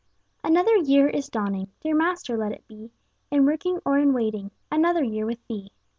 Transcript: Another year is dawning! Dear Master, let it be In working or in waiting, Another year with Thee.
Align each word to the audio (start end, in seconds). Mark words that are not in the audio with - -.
Another 0.43 0.75
year 0.77 1.07
is 1.07 1.29
dawning! 1.29 1.69
Dear 1.79 1.93
Master, 1.93 2.35
let 2.35 2.51
it 2.53 2.67
be 2.67 2.89
In 3.29 3.45
working 3.45 3.79
or 3.85 3.99
in 3.99 4.13
waiting, 4.13 4.49
Another 4.71 5.03
year 5.03 5.27
with 5.27 5.45
Thee. 5.45 5.71